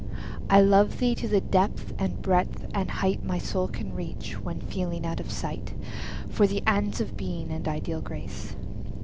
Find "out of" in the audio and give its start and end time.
5.05-5.29